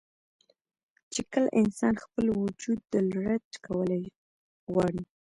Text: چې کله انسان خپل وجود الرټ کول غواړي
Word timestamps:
چې 1.13 1.21
کله 1.31 1.49
انسان 1.59 1.93
خپل 2.03 2.25
وجود 2.41 2.81
الرټ 2.99 3.49
کول 3.65 3.91
غواړي 4.73 5.03